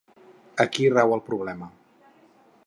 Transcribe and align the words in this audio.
Aquí 0.65 0.87
rau 0.95 1.13
el 1.19 1.23
problema. 1.29 1.69